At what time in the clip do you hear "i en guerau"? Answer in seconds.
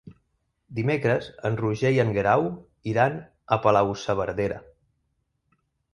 1.99-2.47